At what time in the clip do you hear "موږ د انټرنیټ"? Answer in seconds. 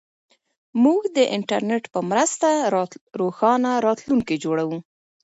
0.83-1.83